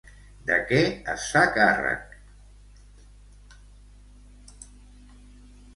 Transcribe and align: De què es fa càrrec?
De 0.45 0.55
què 0.69 0.77
es 1.15 1.25
fa 1.33 1.43
càrrec? 1.57 2.17